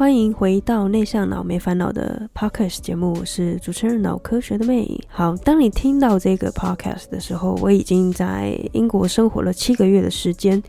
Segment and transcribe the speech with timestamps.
[0.00, 4.98] 欢迎回到内向脑没烦恼的 Podcast 节目，我是主持人脑科学的妹。
[5.10, 10.62] 好，当你听到这个 Podcast 的时候，我已经在英国生活了七个月的时间。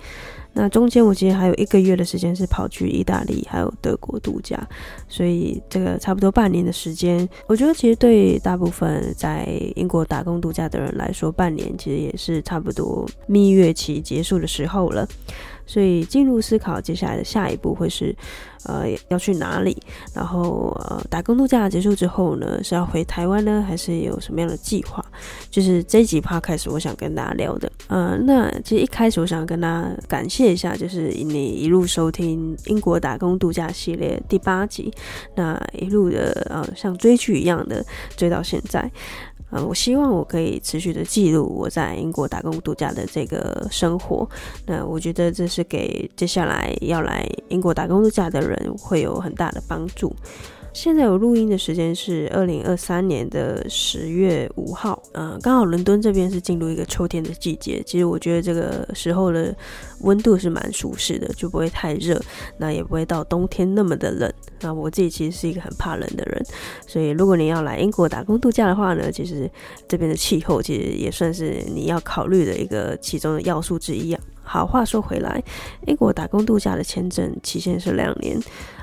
[0.52, 4.68] 那中间我其实还有一个月的时间是跑去意大利还有德国度假，
[5.08, 15.08] 所以这个差不多半年的时间，我觉得其实对大部分在英国打工度假的人来说，半年其实也是差不多蜜月期结束的时候了。
[15.66, 18.16] 所以进入思考，接下来的下一步会是，
[18.66, 19.76] 呃，要去哪里？
[20.14, 25.04] 然后，呃，打工度假结束之后呢，是要回台湾呢，还是有什么样的计划？
[25.50, 27.72] 就是这一集 p 开始我想跟大家聊的。
[27.88, 34.92] 呃，那其实一开始我想跟大家感谢一下，就是你一路收听英国打工度假系列第八集，
[35.36, 38.90] 那一路的呃像追剧一样的追到现在。
[39.60, 44.28] 我希望我可以持续的记录我在英国打工度假的这个生活。
[44.66, 50.16] 那我觉得这是给接下来要来英国打工度假的人会有很大的帮助。
[50.74, 57.84] 现在我录音的时间是二零二三年的十月五号，嗯，刚好伦敦这边是进入一个秋天的季节。
[57.86, 59.54] 其实我觉得这个时候的
[60.00, 62.20] 温度是蛮舒适的，就不会太热，
[62.58, 64.32] 那也不会到冬天那么的冷。
[64.62, 66.42] 那我自己其实是一个很怕冷的人，
[66.88, 69.50] 所以如果你要来英国打工度假的话呢，其实
[69.90, 74.22] 这边的气候其实也算是你要考虑的一个其中的要素之一啊。
[74.42, 75.44] 好，话说回来，
[75.86, 78.40] 英国打工度假的签证期限是两年。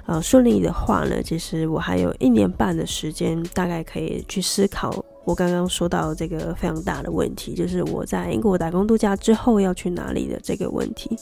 [0.09, 11.15] 呃，顺利的话呢，其实我还有一年半的时间，大概可以去思考我刚刚说到这个非常大的问题，就是我在英国打工度假之后要去哪里的这个问题。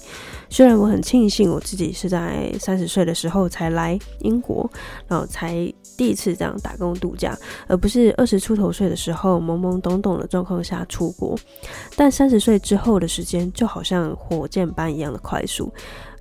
[0.48, 4.70] 虽然我很庆幸我自己是在三十岁的时候才来英国，
[5.08, 5.52] 然后才
[5.96, 11.36] 第一次这样打工度假，而不是二十出头岁的时候懵懵懂懂的状况下出国。
[11.96, 15.72] 但三十岁之后的时间就好像火箭般一样的快速。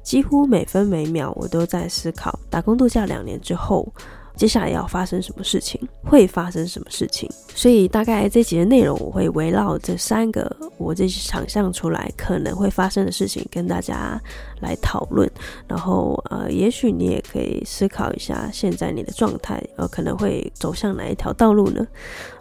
[0.06, 3.92] 几乎每分每秒，我都在思考打工度假两年之后，
[4.36, 7.28] 接下来要发生什么事情，会发生什么事情。
[7.56, 14.22] 所以，大概这集的内容，我会围绕这三个我自己想象出来可能会发生的事情，跟大家
[14.62, 15.28] 来讨论。
[15.68, 21.84] 然后，呃，也许你也可以思考一下，现在你的状态，呃，可能会走向哪一条道路呢？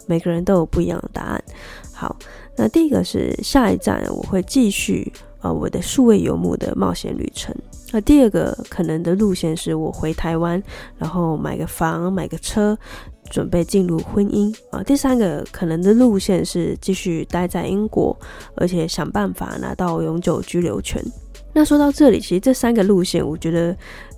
[0.05, 1.43] 每个人都有不一样的答案。
[1.91, 2.15] 好，
[2.55, 5.11] 那第一个是下一站，我会继续。
[5.45, 7.55] 呃，我的数位游牧的冒险旅程。
[7.91, 10.61] 那第二个可能的路线是我回台湾，
[10.97, 12.75] 然后买个房，买个车，
[13.29, 14.51] 准备进入婚姻。
[14.71, 18.17] 啊，第三个可能的路线是继续待在英国，
[18.55, 20.99] 而且想办法拿到永久居留权。
[21.53, 23.77] 那说到这里，其实这三个路线，我觉得。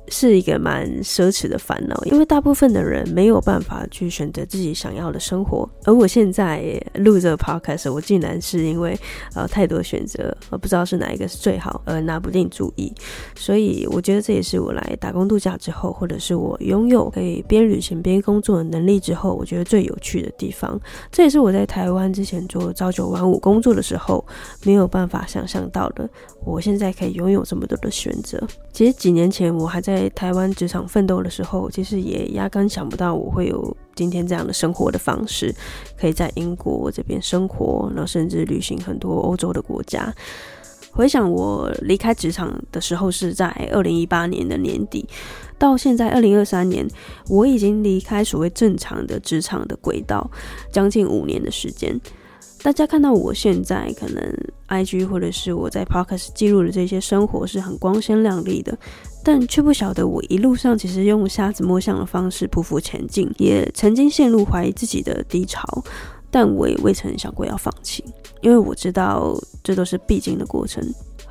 [0.10, 5.70] 是一个蛮奢侈的烦恼，因为大部分的人没有办法去选择自己想要的生活。
[5.84, 8.98] 而我现在录这个 podcast，我竟然是因为
[9.36, 12.94] 呃太多选择，而不知道是哪一个是最好，而拿不定主意。
[13.36, 20.80] 所以我觉得这也是我来打工度假之后，或者是我拥有可以边旅行边工作的能力之后，我觉得最有趣的地方。
[21.12, 24.26] 这也是我在台湾之前做朝九晚五工作的时候
[24.64, 26.10] 没有办法想象到的。
[26.46, 28.42] 我现在可以拥有这么多的选择。
[28.72, 29.97] 其实几年前我还在。
[29.98, 35.52] 在台湾职场奋斗的时候，其实也压根想不到我会有今天这样的生活的方式，
[36.00, 40.14] 可以在英国这边生活，然后甚至旅行很多欧洲的国家。
[40.92, 45.08] 回想我离开职场的时候是在二零一八年的年底，
[45.58, 46.88] 到现在二零二三年，
[47.28, 50.30] 我已经离开所谓正常的职场的轨道，
[50.72, 52.00] 将近五年的时间。
[52.64, 54.36] 大家看到我现在可能
[54.68, 58.76] IG 或者是我在 Podcast 记录的这些生活是很光鲜亮丽的，
[59.28, 65.84] 但却不晓得我一路上其实用瞎子摸象的方式匍匐前进，也曾经陷入怀疑自己的低潮，
[66.32, 68.02] 但我也未曾想过要放弃，
[68.40, 70.82] 因为我知道这都是必经的过程。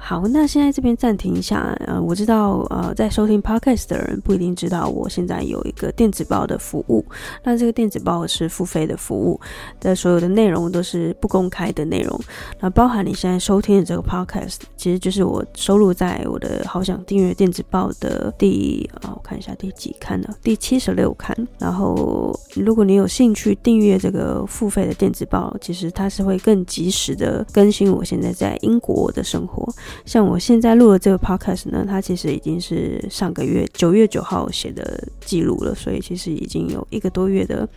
[0.09, 1.77] 好，那现在这边暂停一下。
[1.85, 7.05] 呃，我知道，呃，在收听 podcast 的人不一定知道，我现在有一个电子报的服务。
[7.43, 9.41] 那这个电子报是付费的服务，
[9.81, 12.21] 的所有的内容都是不公开的内容。
[12.61, 20.29] 那包含你现在收听的这个 podcast，其实就是我收录在我的好想订阅电子报的第啊，我看一下第几刊呢？
[20.41, 21.37] 第七十六刊。
[21.59, 29.69] 然后，如果你有兴趣订阅这个付费的电子报，其实它是会更及时的更新我现在在英国的生活。
[30.05, 37.69] 像我现在录的这个 podcast 呢，它其实已经是上个月九月九号写的记录了，所以其实已经有一个多月的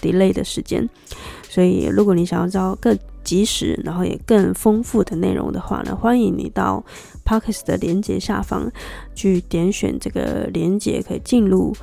[0.00, 0.88] delay 的时间。
[1.48, 6.84] 所以如果你想要知道更及时，然后也更丰富的内容的话呢，欢迎你到
[7.24, 8.70] podcast 的连接下方
[9.14, 11.74] 去点选这个连接，可以进入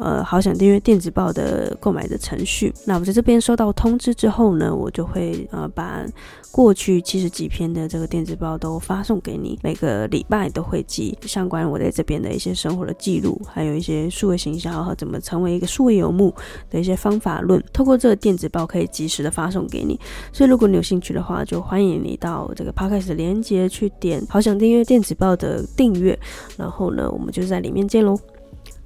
[0.00, 2.72] 呃好想订阅电子报的购买的程序。
[2.84, 6.04] 那我在这边收到通知之后呢，我就会呃把
[6.50, 16.34] 过去七十几篇的这个电子报都发送给你，每个礼拜都会寄相关我在这边的一些生活的记录，还有一些数位行销和怎么成为一个数位游牧
[16.70, 19.98] 的一些方法论，透过这个电子报可以及时的发送给你。
[20.32, 26.18] 所以如果你有兴趣的话，就欢迎你到这个 Podcast 的连接去点“好想订阅电子报”的订阅，
[26.56, 28.18] 然后呢，我们就在里面见喽。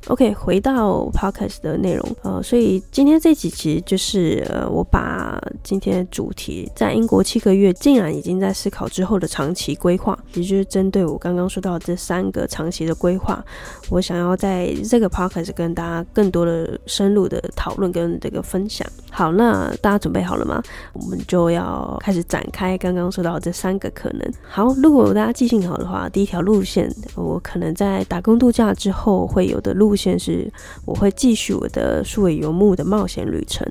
[0.06, 13.44] OK，回到 Podcast 的内容，呃，所以今天这几集就是呃，我把今天的主题在英国七个月，竟然已经在思考之后的长期规划，也就是针对我刚刚说到这三个长期的规划，
[13.90, 18.84] 我想要在这个 Podcast 跟大家更多的深入的讨论跟这个分享。
[19.10, 20.62] 好，那大家准备好了吗？
[20.94, 24.32] 我们就要开始展开刚刚说到这三个可能。
[24.48, 29.89] 好，如果大家记性好的话，第一条路线，我可能在打工度假之后会有的路。
[29.90, 30.48] 路线是，
[30.84, 33.66] 我会继续我的数位游牧的冒险旅程，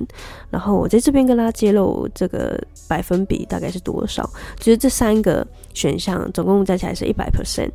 [0.50, 4.30] 然后我在这边跟大家揭露这个百分比大概是多少，
[4.60, 7.70] 其实这三个选项总共加起来是一百 percent，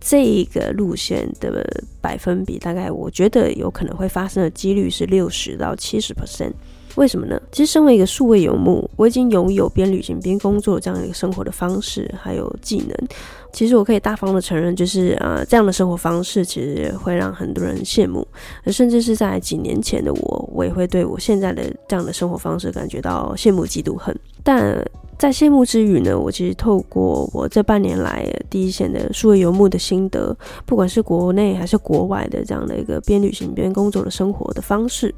[0.00, 1.64] 这一个路线的
[2.00, 6.52] 百分比大概我觉得有可能会发生的几率是六十到七十 percent。
[6.98, 7.40] 为什么呢？
[7.52, 13.08] 其实身为一个数位游牧，我已经拥有边旅行边工作这样一个生活的方式，还有技能。
[13.52, 18.26] 其实我可以大方的承认，就是啊、呃，这样的生活方式其实会让很多人羡慕。
[18.66, 24.14] 甚至是在几年前的我，我也会对我现在的这样的生活方式感觉到羡慕、嫉妒、恨。
[24.42, 24.84] 但
[25.18, 30.34] 在羡慕之余呢，我其实透过我这半年来第一线的数位游牧的心得，
[30.64, 35.12] 不管是国内还是国外的这样的一个边旅行边工作的生活的方式，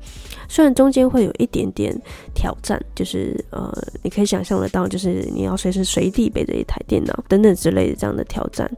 [0.49, 1.95] 虽然中间会有一点点
[2.35, 3.71] 挑战，就是呃，
[4.03, 8.71] 你可以想象得到，就是你要随时随地背着一台电脑等等之类的这样的挑战，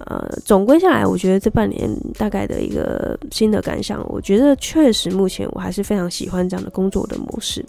[0.00, 7.64] 呃，总归下来，我觉得这半年大概的一个新的感想，我觉得确实目前我还是非常喜欢这样的工作的模式。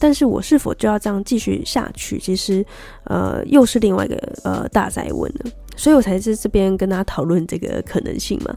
[0.00, 2.18] 但是我是否就要这样继续下去？
[2.18, 2.64] 其实，
[3.04, 5.52] 呃，又是另外一个呃大哉问了。
[5.76, 8.56] 所以我才在这边跟大家讨论这个可能性嘛。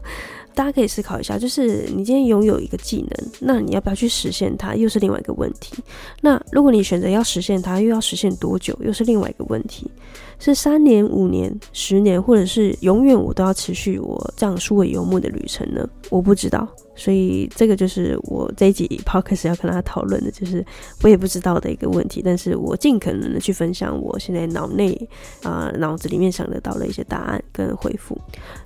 [0.54, 5.74] 大家可以思考一下，就是你今天拥有一个技能，那你要不要去实现它，又是另外一个问题。
[6.20, 9.90] 那如果你选择要实现它，又要实现多久，又是另外一个问题。
[10.38, 15.88] 是三年、五年、十年，或者是永远我都要持续我这样数位游牧的旅程呢？
[16.10, 16.68] 我不知道。
[16.96, 20.64] 所以这个就是我这一集 podcast 要跟大家讨论的，就是
[21.02, 24.96] 我也不知道的一个问题，但是我尽可能的去分享我现在脑内
[25.42, 28.16] 啊、脑子里面想得到的一些答案跟回复。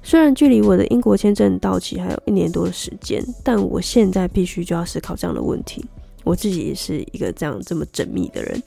[0.02, 5.84] 虽然距离我的英国签证到期还有一年多的时间，但我现在必须就要思考这样的问题。
[6.24, 8.62] 我自己也是一个这样这么缜密的人，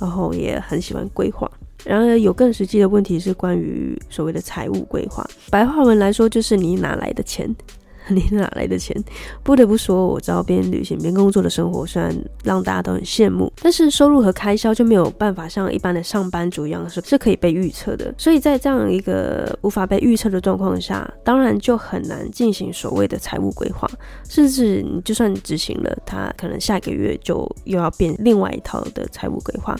[0.00, 1.48] 然后也很喜欢规划。
[1.84, 7.54] 然而有更实际的问题是关于所谓的财务规划，白话文来说就是你哪来的钱。
[8.12, 8.94] 你哪来的钱？
[9.42, 18.14] 不得不说，我知道边旅行边工作的生活虽然让大家都很羡慕，但是收入和开销就没有办法像一般的上班族一样是是可以被预测的。
[18.18, 23.88] 所以在这样一个无法被预测的状况下，当然就很难进行所谓的财务规划。
[24.28, 29.74] 甚至你就算执行了，它可能下个月就又要变另外一套的财务规划。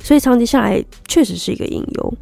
[0.00, 2.14] 所以长期下来，确实是一个隐忧。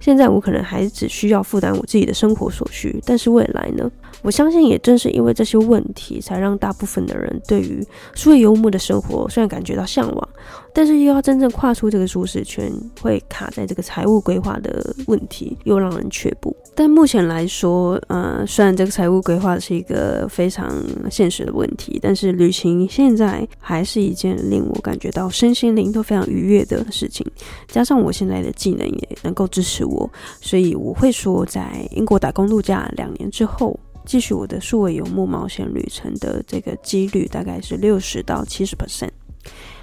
[0.00, 3.90] 现在我可能还只需要负担我自己的生活所需，但是未来呢？
[4.22, 10.28] 我相信也正是因为这些问题，才让大部分的人对于数位游牧的生活虽然感觉到向往，
[10.72, 16.56] 但是又要真正跨出这个舒适圈，会卡在这个财务规划的问题，又让人却步。
[16.74, 20.74] 但目前来说，呃，虽然这个财务规划是一个非常
[21.10, 27.24] 现实的问题，但是旅行现在还是一件令我感觉到身心灵都非常愉悦的事情。
[27.68, 30.10] 加上我现在的技能也能够支持我。
[30.40, 39.10] 所以我会说，在英国打工度假两年之后，继续我的数位游牧冒险旅程的这个几率大概是六十到七十 percent。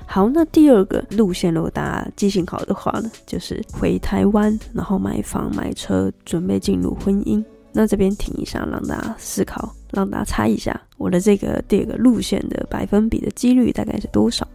[0.05, 7.43] 好，那第二个路线，如果大家记性好的话呢，就是回台湾，然后买房买车，准备进入婚姻。
[7.71, 14.45] 那这边停一下，让大家思考，让大家猜一下，我的这个第二个路线的百分比的几率大概是多少？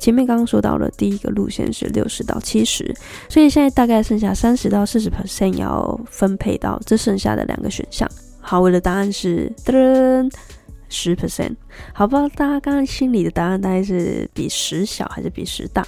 [0.00, 2.92] 前面刚刚说到了第一个路线是六十到七十，
[3.28, 8.08] 所以现在大概剩下三十到四十 percent 要分配到这剩下的两个选项。
[8.48, 10.32] 好，我的答案是噔
[10.88, 11.54] 十 percent。
[11.92, 15.86] 好不知道，大家刚刚心里的答案大概是比十小还是比十大？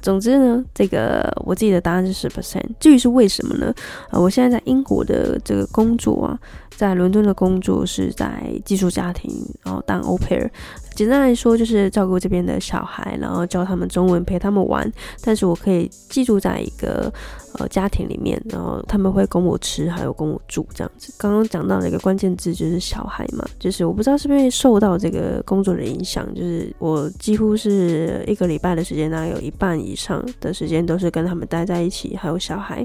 [0.00, 2.64] 总之呢，这个我自己的答案是十 percent。
[2.80, 3.74] 至于是为什么呢？
[4.08, 6.40] 呃，我现在在英国的这个工作啊。
[6.74, 9.30] 在伦敦的工作是在寄宿家庭，
[9.62, 10.48] 然后当 au pair，
[10.94, 14.90] 简单来说，就是照顾这边的小孩，然后教他们中文，陪他们玩。
[15.22, 17.12] 但是我可以寄住在一个
[17.54, 21.12] 呃家庭里面，然后他们会供我吃，还有供我住这样子。
[21.16, 32.84] 刚刚讲到了一个关键字，就是小孩嘛，就是我不知道是不是受到这个工作的影响，就是我几乎是一个礼拜的时间，大概有一半以上的时间都是跟他们待在一起，还有小孩。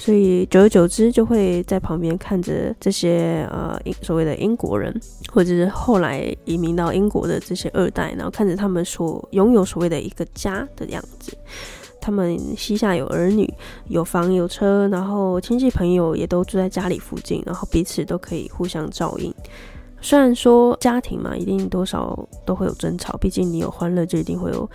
[0.00, 4.94] 所以久而久之，就会在旁边看着这些呃所谓的英国人，
[5.32, 11.36] 或者是后来移民到英国的这些二代，然后看着他们所拥有所谓的一个家的样子。
[12.00, 13.52] 他们膝下有儿女，
[13.88, 19.34] 有房有车，然后亲戚朋友也都住在家里附近，然后彼此都可以互相照应。
[20.00, 24.70] 虽然说家庭嘛，一定多少都会有争吵，毕竟你有欢乐，就一定会有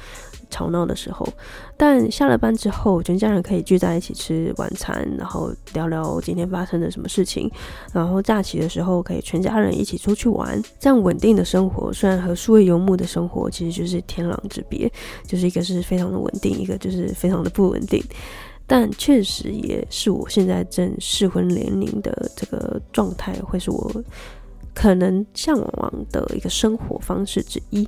[0.54, 1.28] 吵闹的时候。
[1.76, 7.50] 但下了班之后，全家人可以聚在一起吃晚餐，然后聊聊今天发生的什么事情。
[7.92, 10.62] 然后假期的时候，可以全家人一起出去玩。
[10.80, 14.90] 这样稳定的生活，虽然和数位游牧的生活其实就是天壤之别，
[15.26, 18.04] 就是一个是非常的稳定，一个就是非常的不稳定。
[18.68, 24.04] 但确实也是我现在正适婚年龄的这个状态，会是我。
[24.76, 27.88] 可能向往的一个生活方式之一，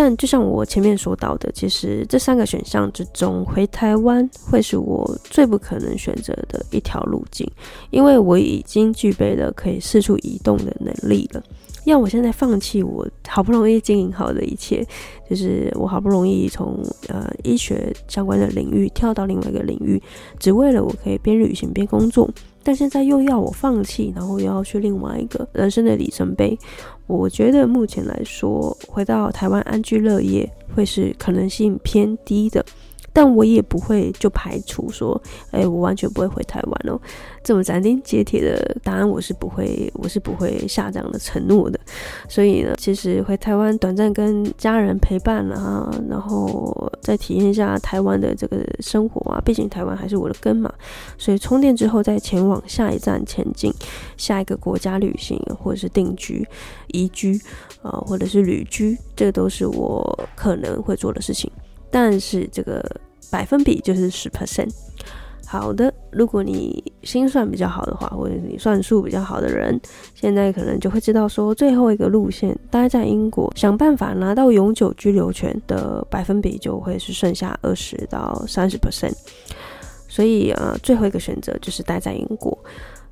[0.00, 7.44] 但就像我前面说到的，其实这三个选项之中，回台湾会是我最不可能选择的一条路径，
[7.90, 11.42] 因为我已经具备了可以四处移动的能力了。
[11.84, 14.86] 要我现在放弃我好不容易经营好的一切，
[15.28, 20.00] 就是我好不容易从呃医学相关的领域跳到另外一个领域，
[20.38, 22.30] 只为了我可以边旅行边工作。
[22.68, 26.54] 但现在又要我放弃，然后又要去另外一个人生的里程碑，
[27.06, 32.62] 我觉得目前来说，回到台湾安居乐业会是可能性偏低的。
[33.10, 35.18] 但我也不会就排除说，
[35.50, 37.00] 哎、我完全不会回台湾哦。
[37.48, 41.80] 这么斩钉截铁的答案，我是不会，我是不会下这样的承诺的。
[42.28, 49.40] 所以呢，其实回台湾短暂跟家人陪伴了啊，然后再体验一下台湾的这个生活啊。
[49.42, 50.70] 毕竟台湾还是我的根嘛。
[51.16, 53.72] 所以充电之后再前往下一站前进，
[54.18, 56.46] 下一个国家旅行，或者是定居、
[56.88, 57.40] 移居
[57.80, 61.50] 啊、或者是旅居，这都是我可能会做的事情。
[61.90, 62.84] 但是这个
[63.30, 64.68] 百分比就是十 percent。
[65.50, 69.80] 好的，如果你心算比较好的话，或者你算数比较好的人，
[70.14, 79.14] 现在可能就会知道说，最后一个路线待在英国，想办法拿到永久居留权的百分比就会是剩下二十到三十 percent。
[80.06, 82.56] 所以啊，最后一个选择就是待在英国。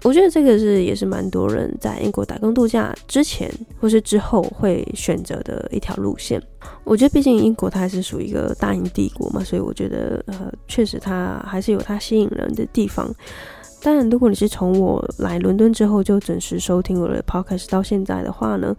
[0.07, 6.41] 我觉得这个是也是蛮多人在英国打工度假之前或是之后会选择的一条路线。
[6.85, 13.13] 我觉得毕竟英国它还是属于一个大英帝国嘛，所以我觉得呃确实它还是有它吸引人的地方。
[13.83, 18.75] 但如果你是从我来伦敦之后就准时收听我的 podcast 到现在的话呢，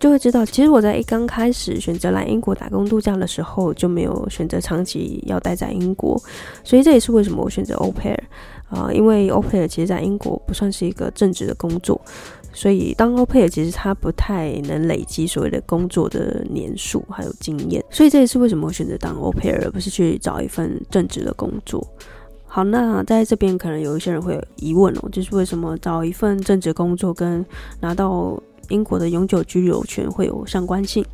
[0.00, 6.20] 就会知道其实我在一刚开始选择来英国打工度假的时候就没有选择长期要待在英国，
[6.64, 8.18] 所以这也是为什么我选择 au pair。
[8.72, 12.00] 啊、因为 au pair 其实在英国不算是一个正职的工作，
[12.54, 21.86] 所以当 au pair 其实他不太能累积所谓的工作的年数还有经验，所以这也是为什么我选择当 au pair 而不是去找一份正职的工作。
[22.46, 27.44] 好，那在这边可能有一些人会有疑问哦，就是为什么找一份正职工作跟
[27.80, 28.38] 拿到
[28.68, 31.04] 英国的永久居留权会有相关性？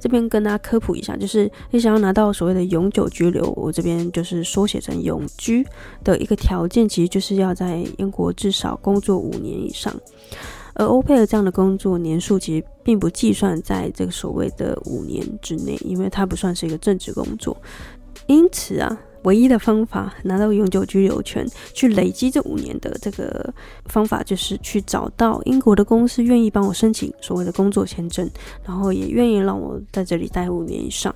[0.00, 5.64] 这边跟大家科普一下，就是你想要拿到所谓的永久居留，我这边就是缩写成永居
[6.02, 9.94] 的一个条件，其实就是要在英国至少工作五年以上。
[10.74, 17.56] 而欧佩尔这样的工作年数其实并不计算在这个所谓的五年之内，因为它不算是一个正职工作，
[18.26, 18.98] 因此啊。
[19.22, 23.52] 唯一的方法拿到永久居留权，去累积这五年的这个
[23.86, 28.28] 方法，就是去找到英国的公司愿意帮我申请所谓的工作签证，
[28.64, 31.14] 然后也愿意让我在这里待五年以上。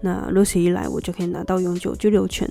[0.00, 2.48] 那如此一来，我就可以拿到永久居留权。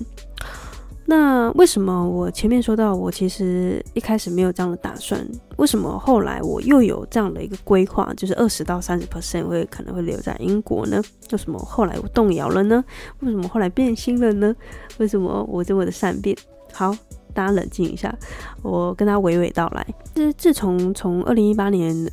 [1.04, 5.20] 那为什么我前面说到我其实一开始没有这样的打算？
[5.56, 11.02] 为什么后来我又有这样的一个规划，就是二十到三十 percent 会可能会留在英国呢？
[11.32, 12.82] 为什么后来我动摇了呢？
[13.20, 14.54] 为什么后来变心了呢？
[14.98, 16.36] 为什么我这么的善变？
[16.72, 16.96] 好，
[17.34, 18.16] 大家冷静一下，
[18.62, 19.86] 我跟他娓娓道来。
[20.14, 22.10] 就是自从从二零一八年。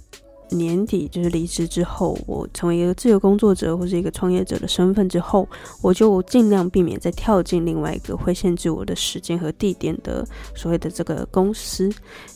[0.52, 5.48] 年底就是离职之后，我成为一个自由工作者或是一个创业者的身份之后，
[5.82, 11.90] 我就尽量避免再跳进另外一个会限制我的时间和地点的所谓的这个公司，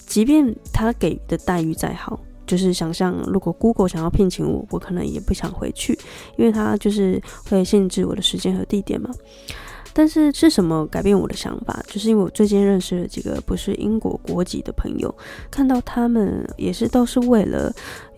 [0.06, 5.98] 即便他给的待遇再好，就是想象如果 Google 想要聘请我，我可能也不想回去，
[6.38, 9.10] 因为他就是会限制我的时间和地点嘛。
[9.94, 11.84] 但是是什么改变我的想法？
[11.88, 15.14] 就是因为我最近认识了几个不是英国国籍的朋友，
[15.52, 17.74] 看到他们也是都是为了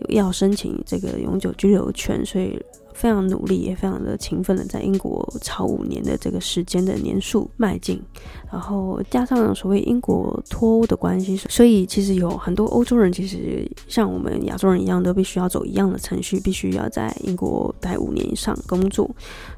[0.08, 2.60] 要申请这个永久居留权，所以。
[2.96, 8.02] 非常努力，也非常的勤奋的在英国超五年的这个时间的年数迈进，
[8.50, 19.10] 然后加上所谓英国脱欧的关系，所以其实有很多欧洲人其实像我们亚洲人一样，都必须要走一样的程序，必须要在英国待五年以上工作。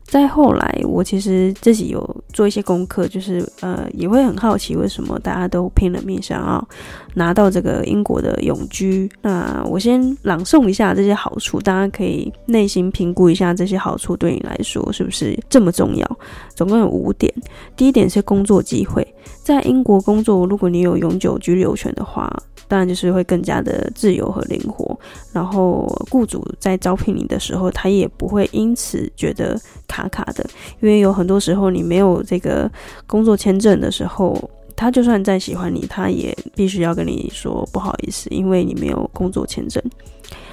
[0.05, 6.67] 再后来，我其实自己有做一些功课，就是呃，也会很好奇为什么大家都拼了命想要
[7.13, 9.07] 拿到这个英国的永居。
[9.21, 16.19] 那我先朗诵一下这些好处，大家可以内心评估一下这些好处对你来说是不是这么重要。
[16.55, 17.31] 总共有五点。
[17.77, 19.07] 第一点是工作机机会，
[19.43, 22.31] 在英国工作，如果你有永久居留权的话。
[22.71, 24.95] 当然就是会更加的自由和灵活，
[25.33, 30.45] 然后雇主在招聘你的时候，他也不会因此觉得卡卡的，
[30.81, 32.71] 因为有很多时候你没有这个
[33.07, 34.39] 工作签证的时候，
[34.77, 39.83] 他就算再喜欢你，他也必须要跟你说不好意思，因为你没有工作签证。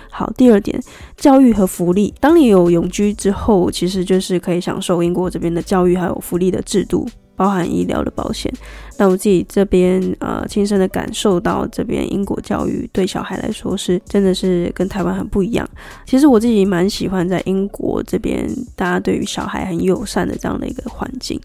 [0.09, 0.81] 好，第二点，
[1.17, 7.05] 教育和福利，当你有永居之后，其实就是可以享受英国这边的教育还有福利的制度。
[7.35, 8.51] 包含医疗的保险，
[8.97, 15.67] 那我自己这边呃亲身的感受到，这边英国教育对小孩来说是真的是跟台湾很不一样。
[16.05, 21.39] 其实我自己蛮喜欢在英国这边，大家对于小孩很友善的这样的一个环境。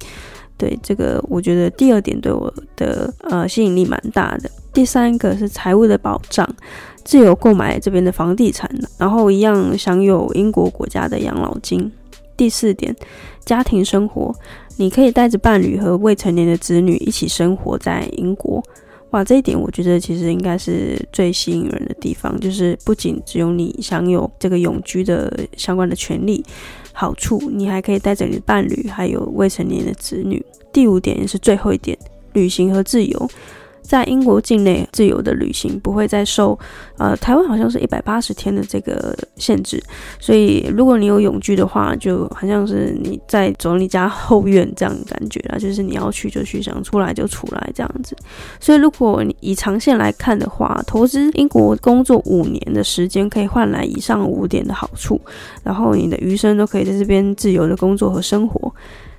[0.57, 4.51] 对这个，我觉得第二点对我的呃吸引力蛮大的。
[4.75, 6.47] 第三个是财务的保障，
[7.03, 11.91] 自由购买这边的房地产，然后一样享有英国国家的养老金。
[12.41, 12.97] 第四点，
[13.45, 14.35] 家庭生活。
[14.79, 18.65] 你可以带着伴侣和未成年的子女一起生活在英国，
[19.11, 26.43] 哇，这一点我觉得其实应该是最吸引人的地方，就是不仅只有你享有这个永居的相关的权利
[26.95, 30.43] 好处，你还可以带着你的伴侣还有未成年的子女。
[30.73, 31.99] 第五点也是最后一点，
[32.33, 33.31] 旅行和自由。
[33.83, 36.59] 在英国境内自由的旅行，不会再受
[36.97, 39.83] 呃台湾好像是一百八十天的这个限制，
[40.19, 48.17] 所以如果你有永居的话，就好像是你在走你家后院这样感觉啦，就是你要去就去，想出来就出来这样子。
[48.61, 55.21] 所以如果你以长线来看的话，投资英国工作五年的时间可以换来以上五点的好处，
[55.65, 58.73] 然后你的余生都可以在这边自由的工作和生活。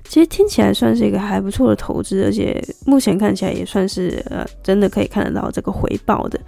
[0.03, 6.39] 其实听起来算是一个还不错的投资，而且目前看起来也算是呃真的可以看得到这个回报的。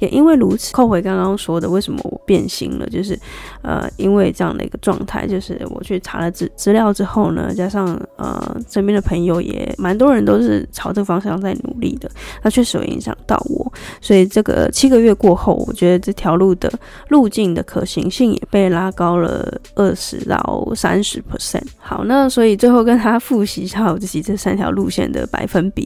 [0.00, 2.86] 也因为如此，扣回刚刚说的，为什么我变心了？
[2.88, 3.18] 就是
[3.60, 7.86] 呃因为这样的一个状态，就是我去查了资资料之后呢，加上
[8.16, 12.10] 呃身边的朋友也蛮多人都是朝这个方向在努力的，
[12.42, 13.70] 那确实有影响到我。
[14.00, 16.72] 所以这个七个月过后，我觉得这条路的
[17.08, 21.66] 路径的可行性也被拉高了二十到三十 percent。
[21.76, 23.10] 好，那所以最后跟他。
[23.10, 25.84] 他复习一下我自己这三条路线的百分比，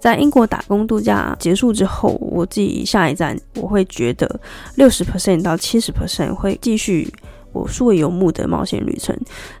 [0.00, 4.40] 在英国打工度假结束之后，我自己下一站我会觉得
[4.76, 7.12] 六十 percent 到七十 percent 会继续
[7.52, 9.16] 我数位游牧的冒险旅程。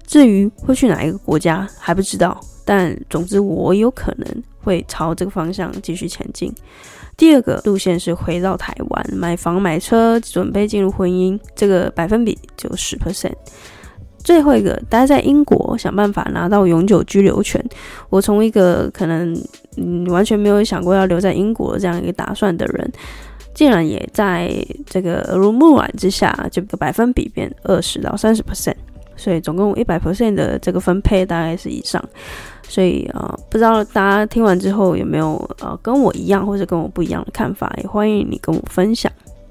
[0.06, 6.52] 至于会去哪一个国家还不知道，但总之我有可能会朝这个方向继续前进。
[7.16, 13.34] 第二个路线是回到台湾买房买车，准备进入婚姻，这个百分比就十 percent。
[14.22, 17.62] 最后一个，待在英国想办法拿到永久居留权。
[18.08, 19.34] 我从一个可能
[19.76, 22.92] 嗯完全没有想过要留在英国这样一个打算的人，
[23.54, 24.54] 竟然也在
[24.86, 28.74] 这个耳濡目染之下，这个百分比变二十到三十 percent，
[29.16, 32.02] 所以总共一百 percent 的这个分配大概是以上。
[32.68, 39.10] 所以啊、呃，不知道大家听完之后有没有呃跟我一样或者跟我不一样的看法，也欢迎你跟我分享。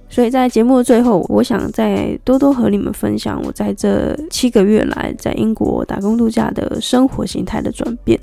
[0.10, 8.20] 所以在节目的最后，我想再多多和你们分享我在这七个月来在英国打工度假的生活形态的转变。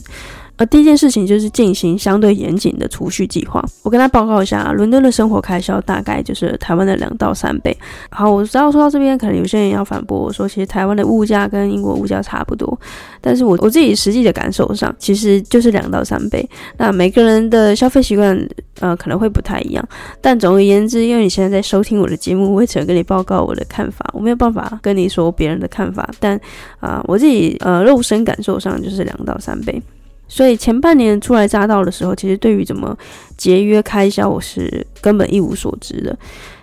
[0.57, 3.65] 而第一件事情就是进行相对严谨的储蓄计划。
[3.83, 7.77] 我跟他报告一下，伦敦的生活开销大概就是台湾的两到三倍。
[8.11, 12.79] 好，我知道说到这边，可能有些人要反驳我说，其实台湾的物价跟英国物价差不多。
[13.21, 16.49] 但是我我自己实际的感受上，其实就是两到三倍。
[16.79, 18.49] 那每个人的消费习惯，
[18.81, 19.89] 呃，可能会不太一样。
[20.21, 26.09] 但总而言之，因为你现在在收听我的节目，我也只能跟你报告我的看法，我没有办法跟你说别人的看法。
[26.19, 26.41] 但
[26.81, 29.83] 啊、我自己呃肉身感受上就是两到三倍。
[30.29, 32.97] 所以前半年初来乍到的时候，其实对于怎么
[33.37, 36.17] 节约开销，我是根本一无所知的。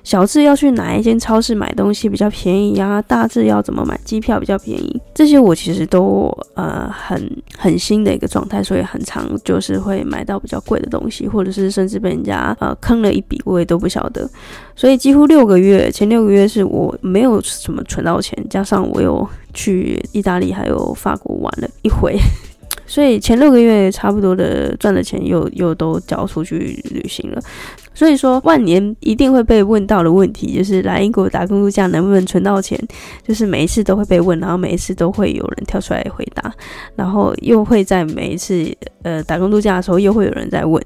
[0.03, 14.29] 小智要去哪一间超市买东西比较便宜啊，大致要怎么买机票比较便宜，这些我其实都呃很很新的一个状态，所以很常就是会买到比较贵的东西，或者是甚至被人家呃坑了一笔，我也都不晓得。
[14.75, 22.19] 所以几乎六个月，前六个月是我没有什么存到钱，加上我又去意大利还有法国玩了一回。
[22.85, 27.41] 所以前六个月差不多的赚的钱又又都交出去旅行了。
[27.95, 32.79] 所以说，万年一定会被问到的问题，就是来英国打工度假能不能存到钱？
[33.25, 36.51] 就是每一次都会被问，然后每一次都会有人跳出来回答，
[36.95, 38.65] 然后又会在每一次
[39.03, 40.83] 呃打工度假的时候，又会有人在问。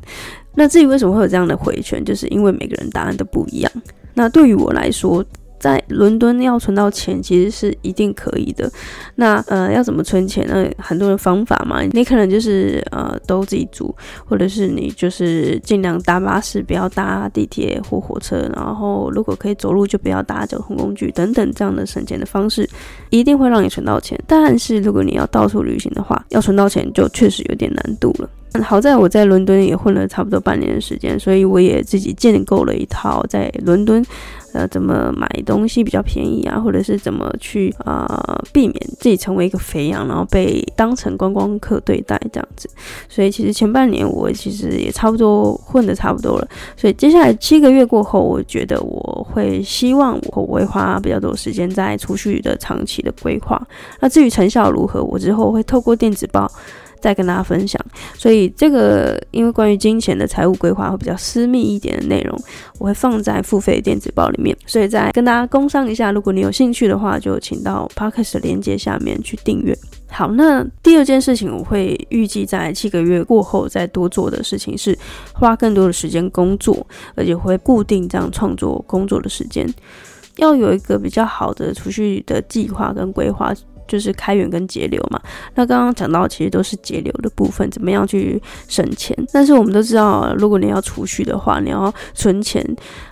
[0.56, 3.72] 那至于为什么会有这样的回旋，就是因为每个人答案都不一样。
[4.14, 5.24] 那对于我来说，
[5.60, 8.72] 在伦敦要存到钱，其实是一定可以的。
[9.16, 10.68] 那呃，要怎么存钱呢？
[10.78, 11.82] 很多的方法嘛。
[11.92, 13.94] 你可能就是呃，都自己租，
[14.26, 18.50] 或者是你就是尽量搭巴士，不要搭地铁或火车。
[18.56, 22.70] 然后如果可以走路，就不要搭交通工具等等这样的省钱的方式，
[23.10, 24.20] 一定会让你存到钱。
[24.28, 28.30] 但是如果你要到处旅行的话，要存到钱就确实有点难度了。
[28.64, 34.04] 好在我在伦敦也混了差不多半年的时间，所以我也自己建构了一套在伦敦，
[34.58, 42.68] 呃，怎么买东西比较便宜啊，或者是怎么去啊、避免自己成为一个肥羊，然后被当成观光客对待这样子。
[43.08, 53.62] 所以其实前半年我其实也差不多混得差不多了，所以接下来七个月过后，我觉得我会希望我会花比较多时间在储蓄的长期的规划。
[54.00, 56.52] 那至于成效如何，我之后会透过电子报。
[57.02, 57.80] 再跟大家分享，
[58.16, 62.40] 所以这个因为关于金钱的财务规划会比较私密一点的内容，
[62.80, 64.56] 我会放在付费电子报里面。
[64.66, 69.78] 所以再跟大家工商一下，如果你有兴趣的话，就请到 Podcast 的链接下面去订阅。
[70.10, 74.98] 好，那第二件事情，我会预计在七个月过后再多做的事情是
[75.34, 79.68] 花更多的时间工作，而且会固定这样创作工作的时间，
[80.38, 83.54] 要有一个比较好的储蓄的计划跟规划。
[83.88, 85.20] 就是开源跟节流嘛，
[85.56, 89.18] 那刚刚讲到其实都是节流的部分，怎么样去省钱？
[89.32, 92.64] 但是我们都知道，如果你要储蓄的话，你要存钱，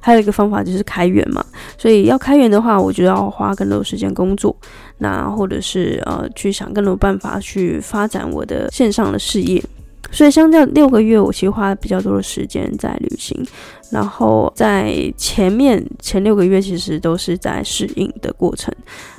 [0.02, 1.44] 还有一个方法就是开源嘛。
[1.78, 4.56] 所以要开源的话，我就要花更多时间工作，
[4.98, 9.64] 那或者是呃去想更多办法去发展我的线上的事业。
[10.12, 13.44] 所以相较六个月，我其实花比较多的时间在旅行，
[13.92, 18.72] 然后在前面前六个月其实都是在适应的过程。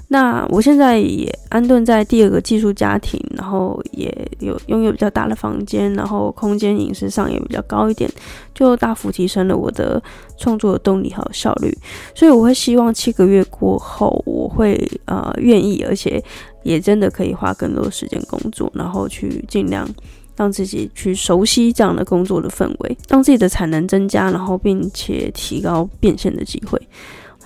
[0.09, 8.09] 那我现在也安顿在第二个寄宿家庭，然后也有拥有比较大的房间，然后空间饮食上也比较高一点，
[8.55, 10.01] 就大幅提升了我的
[10.39, 11.77] 创作的动力还有效率。
[12.15, 16.23] 所以我会希望七个月过后，我会呃愿意，而且
[16.63, 19.89] 也真的可以花更多时间工作，然后去尽量
[20.37, 26.81] 让自己去熟悉这样的工作的氛围，让自己的产能增加，然后并且提高变现的机会。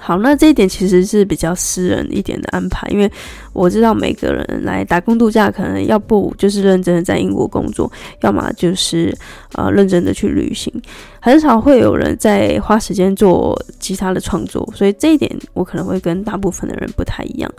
[0.00, 3.10] 好，那这一点其实是比较私人一点的安排，因为
[3.52, 7.90] 我知道每个人来打工度假，可能要不就是认真的在英国工作，
[8.22, 9.14] 要么就是
[9.54, 10.72] 呃认真的去旅行，
[11.20, 17.52] 很少会有人在花时间做其他的创作，所以这一点我可能会跟大部分的人不太一样。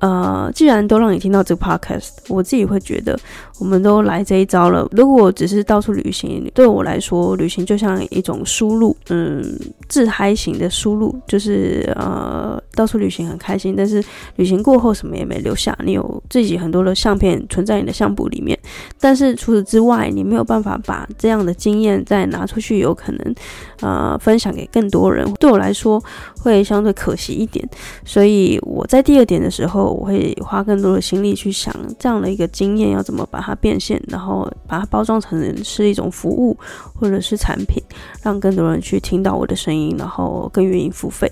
[0.00, 3.18] 呃，既然都让你听到这个 podcast，我自己会觉得，
[3.58, 4.86] 我们都来这一招了。
[4.92, 9.44] 如果只是到处旅行，对我来说，旅行就像一种输入，嗯，
[9.88, 14.02] 自嗨型的输入，就是呃，到处旅行很开心，但是
[14.36, 18.58] 旅行过后什么也没留下，你有自己很多的相片存在你的相簿里面，
[19.00, 23.34] 但是除此之外，你没有办法把这样的经验再拿出去，有可能
[23.80, 26.02] 呃分享给更多人，对我来说
[26.40, 27.68] 会相对可惜一点。
[28.04, 29.88] 所以我在第二点的时候。
[29.88, 36.56] 我会花更多的心力去想这样的一个经验要怎么把它变现，然后把它包装成是一种服务
[36.94, 37.82] 或者是产品，
[38.22, 41.30] 让更多人去听到我的声音，然后更愿意付费。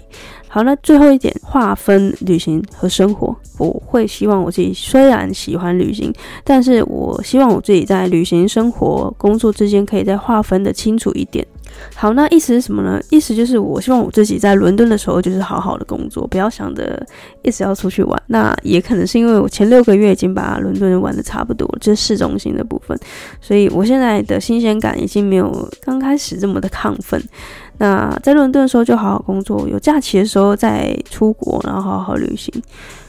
[0.57, 6.11] 好，那最后一点，划分旅行和生活，我会希望我自己虽然喜欢旅行，
[6.45, 11.47] 但是我希望我自己在旅行、生活、工作之间可以再划分得清楚一点。
[11.95, 12.99] 好，那意思是什么呢？
[13.11, 17.07] 意思就是我希望我自己在伦敦的时候就是好好的工作，不要想着
[17.43, 18.23] 一直要出去玩。
[18.29, 22.99] 那也可能是因为我前六个月已经把伦敦玩得差不多，就是市中心的部分，
[23.43, 27.23] 所以我现在的新鲜感已经没有刚开始这么的亢奋。
[27.79, 32.53] 那在伦敦的时候就好好工作，有假期的时候再出国，然后好好旅行。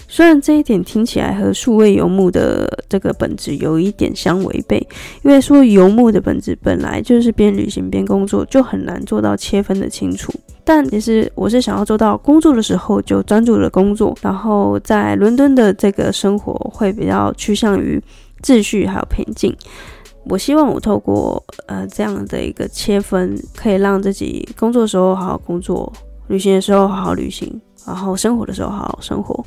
[0.10, 4.78] 虽然这一点听起来和数位游牧的这个本质有一点相违背，
[5.22, 10.34] 因为说游牧的本质本来就是边旅行边工作，就很难做到切分的清楚。
[10.64, 18.02] 但其实我是想要做到工作的时候就专注的工作，然后在伦敦的这个生活会比较趋向于
[18.42, 19.54] 秩序还有平静。
[20.30, 25.92] 我希望我透过呃这样的一个切分，可以让自己工作的时候好好工作，
[26.28, 29.44] 旅行的时候好好旅行，然后生活的时候好好生活。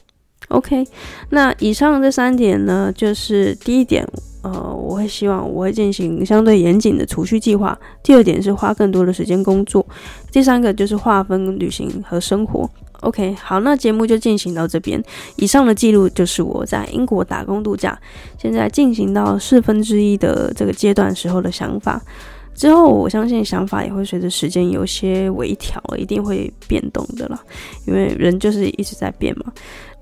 [0.49, 0.85] OK，
[1.29, 4.05] 那以上这三点呢，就是第一点，
[4.43, 7.79] 呃，我会希望我会进行相对严谨的储蓄计划。
[8.03, 9.87] 第二点是花更多的时间工作。
[10.33, 12.69] 第三个就是划分旅行和生活。
[13.01, 15.03] OK，好，那节目就进行到这边。
[15.37, 17.99] 以上的记录就是我在英国打工度假，
[18.39, 22.01] 现在进行到四分之一的这个阶段时候的想法。
[22.55, 27.41] 之后我相信想法也会随着时间有些微调，一定会变动的啦，
[27.87, 29.51] 因为人就是一直在变嘛。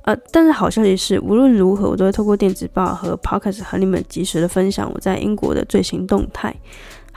[0.02, 6.52] 呃，但是好消息是，无论如何，我都会透过电子报和 Podcast 和你们及时的分享我在英国的最新动态。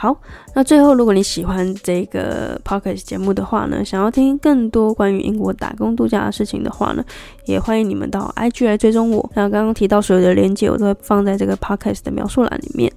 [0.01, 0.17] 好，
[0.55, 7.05] 那最后，如果你喜欢这个 Podcast 节目的话呢，想要听更多关于英国打工度假的事情的话呢，
[7.45, 9.29] 也欢迎你们到 IG 来追踪我。
[9.35, 12.91] 那刚刚提到所有的链接，我都会放在这个 Podcast 的描述栏里面。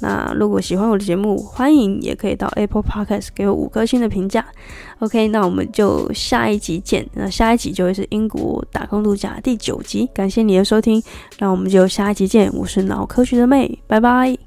[0.00, 4.42] 那如果喜欢我的节目，欢迎也可以到 Apple Podcast 给我五颗星的评价。
[5.00, 7.06] OK，那我们就下一集见。
[7.12, 10.08] 那下一集就会是英国打工度假第九集。
[10.14, 11.02] 感谢你的收听，
[11.38, 12.50] 那我们就下一集见。
[12.54, 14.46] 我是脑科学的妹，拜拜。